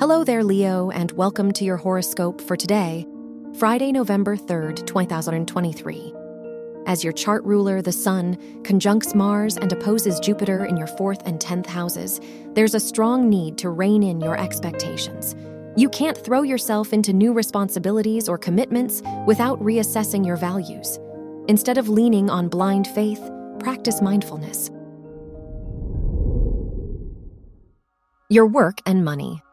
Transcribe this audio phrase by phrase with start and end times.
[0.00, 3.06] Hello there, Leo, and welcome to your horoscope for today,
[3.56, 6.12] Friday, November 3rd, 2023.
[6.84, 11.40] As your chart ruler, the Sun, conjuncts Mars and opposes Jupiter in your fourth and
[11.40, 12.20] tenth houses,
[12.54, 15.36] there's a strong need to rein in your expectations.
[15.76, 20.98] You can't throw yourself into new responsibilities or commitments without reassessing your values.
[21.46, 23.22] Instead of leaning on blind faith,
[23.60, 24.72] practice mindfulness.
[28.28, 29.43] Your work and money.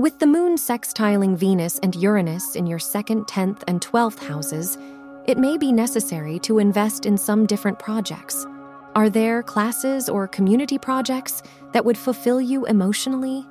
[0.00, 4.78] With the moon sextiling Venus and Uranus in your second, 10th, and 12th houses,
[5.26, 8.46] it may be necessary to invest in some different projects.
[8.94, 11.42] Are there classes or community projects
[11.74, 13.46] that would fulfill you emotionally?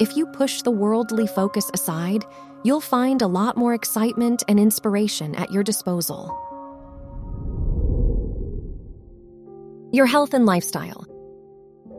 [0.00, 2.26] If you push the worldly focus aside,
[2.62, 6.28] you'll find a lot more excitement and inspiration at your disposal.
[9.94, 11.09] Your health and lifestyle.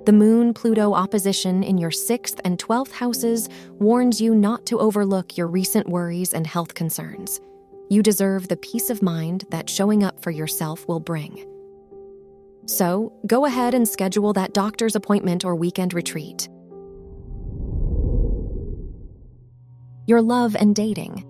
[0.04, 5.38] The Moon Pluto opposition in your 6th and 12th houses warns you not to overlook
[5.38, 7.40] your recent worries and health concerns.
[7.88, 11.46] You deserve the peace of mind that showing up for yourself will bring.
[12.66, 16.50] So, go ahead and schedule that doctor's appointment or weekend retreat.
[20.08, 21.28] Your love and dating.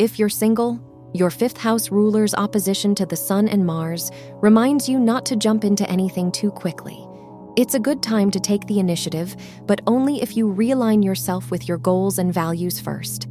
[0.00, 0.80] If you're single,
[1.14, 4.10] your fifth house ruler's opposition to the Sun and Mars
[4.42, 7.07] reminds you not to jump into anything too quickly.
[7.58, 9.34] It's a good time to take the initiative,
[9.66, 13.26] but only if you realign yourself with your goals and values first.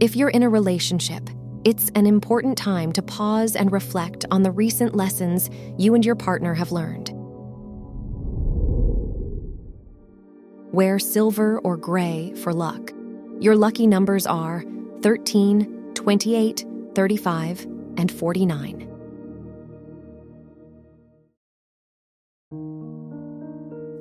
[0.00, 1.30] If you're in a relationship,
[1.64, 6.16] it's an important time to pause and reflect on the recent lessons you and your
[6.16, 7.12] partner have learned.
[10.72, 12.90] Wear silver or gray for luck.
[13.38, 14.64] Your lucky numbers are
[15.02, 16.64] 13, 28,
[16.96, 17.66] 35,
[17.98, 18.83] and 49.